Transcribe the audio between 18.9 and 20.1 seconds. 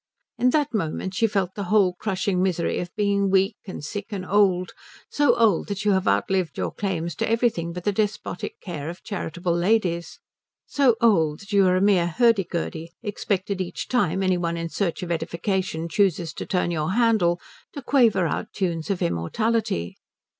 immortality.